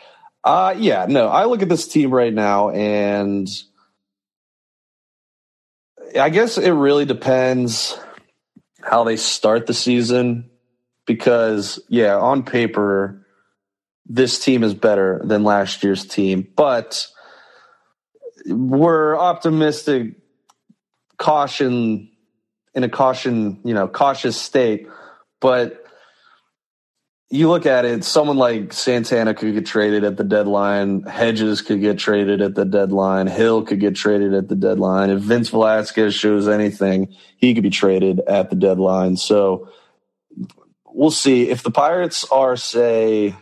[0.43, 3.47] uh, yeah, no, I look at this team right now and
[6.19, 7.97] I guess it really depends
[8.81, 10.49] how they start the season
[11.05, 13.25] because, yeah, on paper,
[14.05, 17.07] this team is better than last year's team, but
[18.45, 20.15] we're optimistic,
[21.17, 22.09] caution
[22.75, 24.87] in a caution, you know, cautious state.
[25.39, 25.82] But
[27.33, 31.01] you look at it, someone like Santana could get traded at the deadline.
[31.01, 33.25] Hedges could get traded at the deadline.
[33.25, 35.09] Hill could get traded at the deadline.
[35.09, 39.17] If Vince Velasquez shows anything, he could be traded at the deadline.
[39.17, 39.69] So
[40.85, 41.49] we'll see.
[41.49, 43.35] If the Pirates are, say,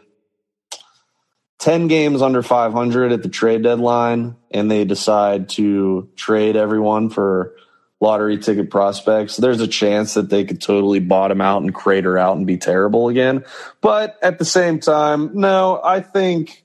[1.60, 7.58] 10 games under 500 at the trade deadline and they decide to trade everyone for
[8.02, 12.36] lottery ticket prospects, there's a chance that they could totally bottom out and crater out
[12.36, 13.46] and be terrible again.
[13.80, 16.64] But at the same time, no, I think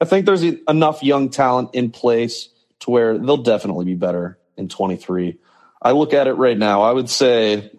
[0.00, 2.48] I think there's enough young talent in place
[2.80, 5.38] to where they'll definitely be better in 23.
[5.80, 7.70] I look at it right now, I would say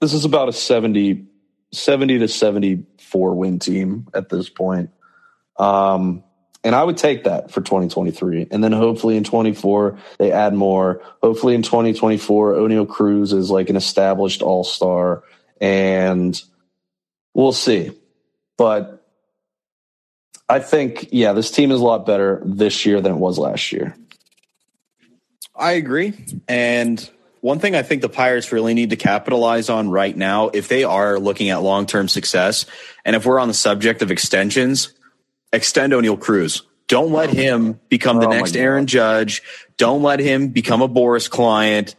[0.00, 1.26] this is about a 70
[1.72, 4.90] 70 to 74 win team at this point.
[5.56, 6.24] Um,
[6.62, 8.48] and I would take that for 2023.
[8.50, 11.00] And then hopefully in 24, they add more.
[11.22, 15.22] Hopefully in 2024, Oneil Cruz is like an established all star.
[15.60, 16.40] And
[17.32, 17.92] we'll see.
[18.58, 19.06] But
[20.48, 23.72] I think, yeah, this team is a lot better this year than it was last
[23.72, 23.96] year.
[25.56, 26.12] I agree.
[26.46, 27.08] And
[27.40, 30.84] one thing I think the Pirates really need to capitalize on right now, if they
[30.84, 32.66] are looking at long term success,
[33.04, 34.92] and if we're on the subject of extensions,
[35.52, 36.62] extend Oneil Cruz.
[36.88, 39.42] Don't let him become the oh next Aaron Judge.
[39.76, 41.94] Don't let him become a Boras client.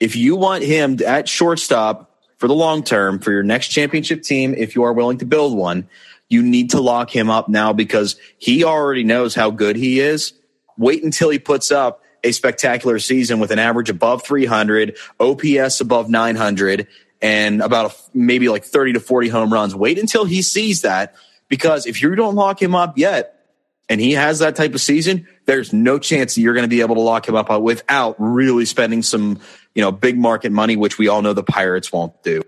[0.00, 4.54] If you want him at shortstop for the long term for your next championship team,
[4.54, 5.88] if you are willing to build one,
[6.28, 10.34] you need to lock him up now because he already knows how good he is.
[10.76, 16.10] Wait until he puts up a spectacular season with an average above 300, OPS above
[16.10, 16.86] 900,
[17.22, 19.74] and about a, maybe like 30 to 40 home runs.
[19.74, 21.14] Wait until he sees that
[21.48, 23.46] because if you don't lock him up yet
[23.88, 26.80] and he has that type of season, there's no chance that you're going to be
[26.80, 29.38] able to lock him up uh, without really spending some,
[29.74, 32.42] you know, big market money, which we all know the Pirates won't do.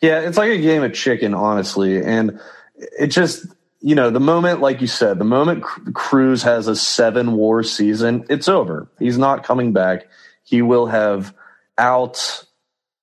[0.00, 2.02] Yeah, it's like a game of chicken, honestly.
[2.02, 2.40] And
[2.76, 3.46] it just,
[3.80, 8.24] you know, the moment, like you said, the moment Cruz has a seven WAR season,
[8.28, 8.88] it's over.
[8.98, 10.06] He's not coming back.
[10.44, 11.34] He will have
[11.76, 12.44] out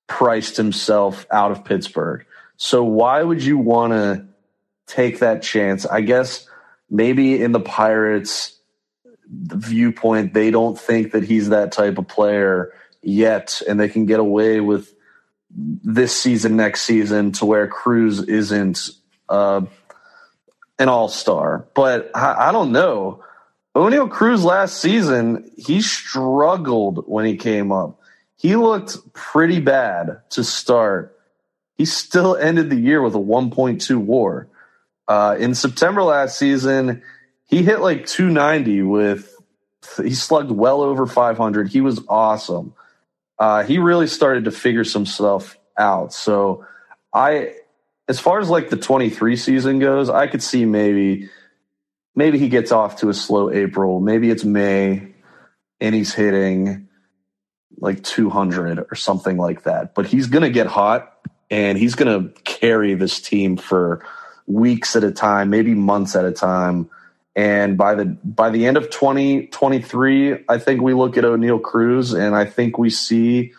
[0.06, 2.25] priced himself out of Pittsburgh.
[2.56, 4.26] So why would you want to
[4.86, 5.86] take that chance?
[5.86, 6.48] I guess
[6.90, 8.58] maybe in the Pirates
[9.28, 14.20] viewpoint, they don't think that he's that type of player yet, and they can get
[14.20, 14.92] away with
[15.50, 18.90] this season, next season, to where Cruz isn't
[19.28, 19.62] uh,
[20.78, 21.66] an all star.
[21.74, 23.22] But I, I don't know.
[23.74, 28.00] Oneil Cruz last season, he struggled when he came up.
[28.36, 31.15] He looked pretty bad to start.
[31.76, 34.48] He still ended the year with a 1.2 WAR.
[35.06, 37.02] Uh, in September last season,
[37.44, 39.34] he hit like 290 with,
[40.02, 41.68] he slugged well over 500.
[41.68, 42.74] He was awesome.
[43.38, 46.12] Uh, he really started to figure some stuff out.
[46.12, 46.66] So
[47.12, 47.54] I,
[48.08, 51.28] as far as like the 23 season goes, I could see maybe,
[52.14, 54.00] maybe he gets off to a slow April.
[54.00, 55.12] Maybe it's May
[55.80, 56.88] and he's hitting
[57.78, 59.94] like 200 or something like that.
[59.94, 61.12] But he's going to get hot
[61.50, 64.04] and he's going to carry this team for
[64.46, 66.90] weeks at a time, maybe months at a time.
[67.34, 72.12] And by the by the end of 2023, I think we look at Oneil Cruz
[72.14, 73.52] and I think we see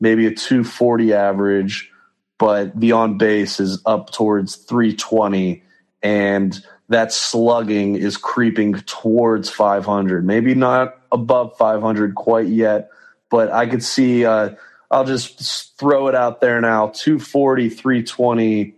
[0.00, 1.90] maybe a 240 average,
[2.38, 5.62] but the on base is up towards 320
[6.02, 10.24] and that slugging is creeping towards 500.
[10.24, 12.90] Maybe not above 500 quite yet,
[13.30, 14.50] but I could see uh,
[14.90, 18.74] I'll just throw it out there now 240, 320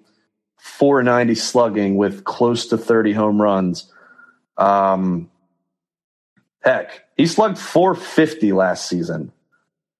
[0.66, 3.90] 490 slugging with close to 30 home runs.
[4.58, 5.30] Um,
[6.60, 9.32] heck, he slugged 450 last season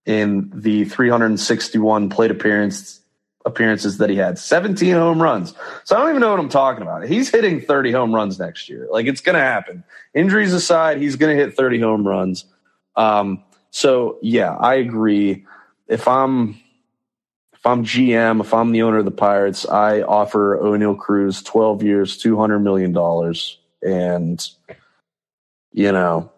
[0.04, 3.00] in the 361 plate appearance
[3.44, 4.38] appearances that he had.
[4.38, 5.54] 17 home runs.
[5.84, 7.06] So I don't even know what I'm talking about.
[7.06, 8.88] He's hitting 30 home runs next year.
[8.90, 9.84] Like it's going to happen.
[10.14, 12.44] Injuries aside, he's going to hit 30 home runs.
[12.96, 15.46] Um, so yeah, I agree.
[15.88, 16.60] If I'm
[17.66, 21.82] if I'm GM, if I'm the owner of the Pirates, I offer Oneil Cruz 12
[21.82, 22.94] years, $200 million.
[23.82, 24.48] And,
[25.72, 26.30] you know,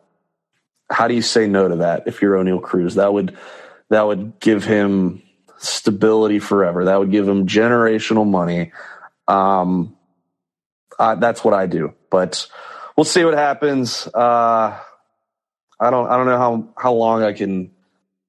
[0.88, 2.94] how do you say no to that if you're Oneil Cruz?
[2.94, 3.36] That would,
[3.90, 5.22] that would give him
[5.58, 6.86] stability forever.
[6.86, 8.72] That would give him generational money.
[9.26, 9.98] Um,
[10.98, 12.46] uh, that's what I do, but
[12.96, 14.06] we'll see what happens.
[14.06, 14.80] Uh,
[15.78, 17.72] I don't, I don't know how, how long I can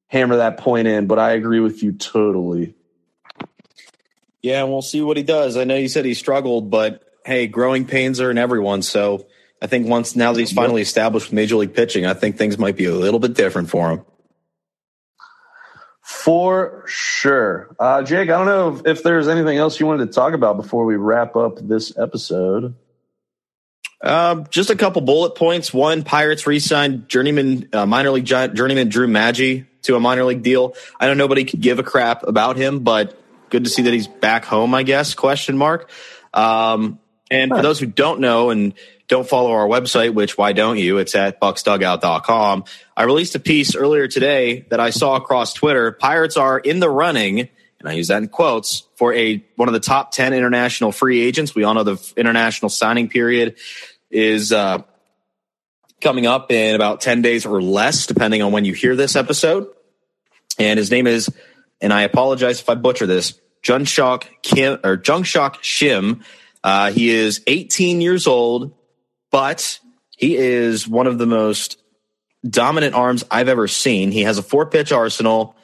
[0.09, 2.75] hammer that point in, but I agree with you totally.
[4.41, 5.55] Yeah, and we'll see what he does.
[5.55, 8.81] I know you said he struggled, but hey, growing pains are in everyone.
[8.81, 9.27] So
[9.61, 12.57] I think once now that he's finally established with major league pitching, I think things
[12.57, 14.05] might be a little bit different for him.
[16.01, 17.75] For sure.
[17.79, 20.57] Uh, Jake, I don't know if, if, there's anything else you wanted to talk about
[20.57, 22.73] before we wrap up this episode.
[24.01, 25.71] Uh, just a couple bullet points.
[25.71, 30.75] One, Pirates re-signed journeyman, uh, minor league journeyman Drew Maggi to a minor league deal.
[30.99, 33.19] I know nobody could give a crap about him, but
[33.49, 35.89] good to see that he's back home, I guess, question mark.
[36.33, 36.99] Um,
[37.31, 38.73] and for those who don't know and
[39.07, 40.97] don't follow our website, which why don't you?
[40.97, 42.63] It's at bucsdugout.com.
[42.95, 45.91] I released a piece earlier today that I saw across Twitter.
[45.91, 47.49] Pirates are in the running, and
[47.89, 51.55] I use that in quotes, for a one of the top 10 international free agents.
[51.55, 53.57] We all know the international signing period
[54.11, 54.83] is uh,
[56.01, 59.67] coming up in about 10 days or less, depending on when you hear this episode.
[60.57, 61.29] And his name is
[61.81, 66.23] and I apologize if I butcher this, Jungshok Kim or Jungshok Shim.
[66.63, 68.73] Uh, he is 18 years old,
[69.31, 69.79] but
[70.17, 71.81] he is one of the most
[72.47, 74.11] dominant arms I've ever seen.
[74.11, 75.55] He has a four pitch arsenal.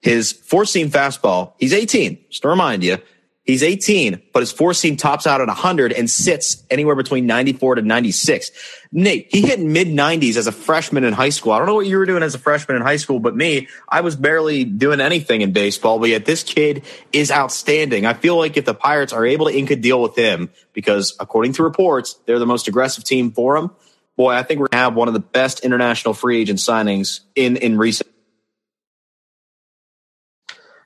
[0.00, 2.98] His four seam fastball, he's 18, just to remind you,
[3.44, 7.74] He's 18, but his four seam tops out at 100 and sits anywhere between 94
[7.74, 8.50] to 96.
[8.90, 11.52] Nate, he hit mid 90s as a freshman in high school.
[11.52, 13.68] I don't know what you were doing as a freshman in high school, but me,
[13.86, 18.06] I was barely doing anything in baseball, but yet this kid is outstanding.
[18.06, 21.14] I feel like if the Pirates are able to ink a deal with him, because
[21.20, 23.70] according to reports, they're the most aggressive team for him,
[24.16, 27.20] boy, I think we're going to have one of the best international free agent signings
[27.34, 28.08] in, in recent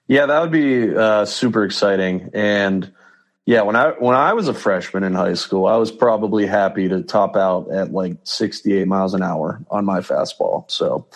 [0.09, 2.31] yeah, that would be uh, super exciting.
[2.33, 2.91] And
[3.45, 6.89] yeah, when I when I was a freshman in high school, I was probably happy
[6.89, 10.71] to top out at like 68 miles an hour on my fastball.
[10.71, 11.07] So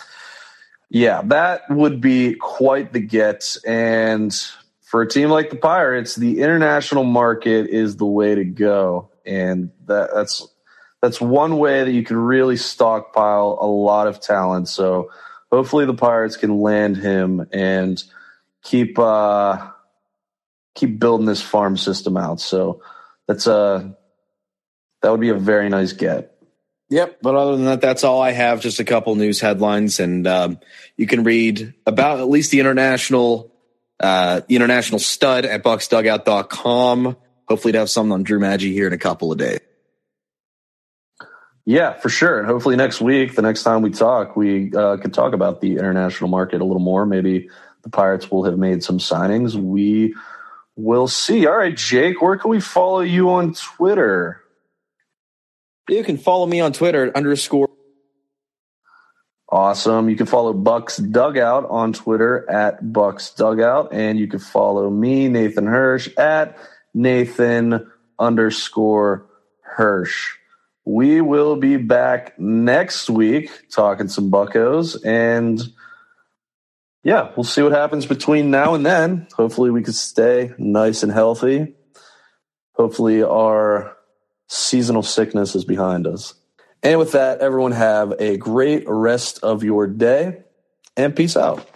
[0.89, 3.57] yeah, that would be quite the get.
[3.65, 4.33] And
[4.81, 9.09] for a team like the Pirates, the international market is the way to go.
[9.25, 10.47] And that, that's
[11.01, 14.69] that's one way that you can really stockpile a lot of talent.
[14.69, 15.11] So
[15.51, 18.03] hopefully the Pirates can land him and–
[18.63, 19.69] keep uh,
[20.75, 22.39] keep building this farm system out.
[22.39, 22.81] So
[23.27, 23.95] that's a
[25.01, 26.29] that would be a very nice get.
[26.89, 27.19] Yep.
[27.21, 28.61] But other than that, that's all I have.
[28.61, 30.59] Just a couple news headlines, and um,
[30.97, 33.51] you can read about at least the international
[33.99, 37.17] uh, international stud at bucsdugout.com.
[37.47, 39.59] Hopefully, to have something on Drew Maggi here in a couple of days.
[41.65, 42.39] Yeah, for sure.
[42.39, 45.77] And hopefully next week, the next time we talk, we uh, can talk about the
[45.77, 47.05] international market a little more.
[47.05, 47.49] Maybe
[47.83, 49.55] the Pirates will have made some signings.
[49.55, 50.15] We
[50.75, 51.45] will see.
[51.45, 54.41] All right, Jake, where can we follow you on Twitter?
[55.89, 57.69] You can follow me on Twitter at underscore.
[59.49, 60.09] Awesome.
[60.09, 65.27] You can follow Bucs Dugout on Twitter at Bucs Dugout, and you can follow me,
[65.27, 66.57] Nathan Hirsch, at
[66.93, 69.27] Nathan underscore
[69.61, 70.31] Hirsch.
[70.85, 75.61] We will be back next week talking some Buccos, and
[77.03, 79.27] yeah, we'll see what happens between now and then.
[79.35, 81.75] Hopefully, we can stay nice and healthy.
[82.73, 83.97] Hopefully, our
[84.47, 86.33] seasonal sickness is behind us.
[86.81, 90.43] And with that, everyone have a great rest of your day
[90.95, 91.67] and peace out.